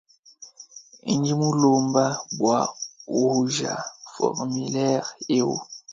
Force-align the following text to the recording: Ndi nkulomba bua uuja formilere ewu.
Ndi 1.13 1.31
nkulomba 1.37 2.03
bua 2.37 2.61
uuja 3.19 3.73
formilere 4.13 5.05
ewu. 5.37 5.57